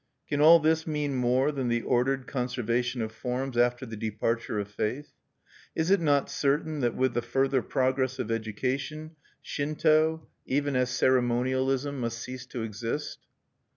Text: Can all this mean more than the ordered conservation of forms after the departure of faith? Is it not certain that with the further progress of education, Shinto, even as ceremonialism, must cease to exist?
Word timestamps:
Can 0.27 0.41
all 0.41 0.57
this 0.57 0.87
mean 0.87 1.13
more 1.13 1.51
than 1.51 1.67
the 1.67 1.83
ordered 1.83 2.25
conservation 2.25 3.03
of 3.03 3.11
forms 3.11 3.55
after 3.55 3.85
the 3.85 3.95
departure 3.95 4.57
of 4.57 4.67
faith? 4.71 5.11
Is 5.75 5.91
it 5.91 5.99
not 6.01 6.27
certain 6.27 6.79
that 6.79 6.95
with 6.95 7.13
the 7.13 7.21
further 7.21 7.61
progress 7.61 8.17
of 8.17 8.31
education, 8.31 9.11
Shinto, 9.43 10.25
even 10.47 10.75
as 10.75 10.89
ceremonialism, 10.89 11.99
must 11.99 12.17
cease 12.17 12.47
to 12.47 12.63
exist? 12.63 13.27